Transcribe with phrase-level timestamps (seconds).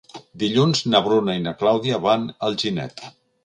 [0.43, 3.09] Dilluns na Bruna i na Clàudia van a Alginet.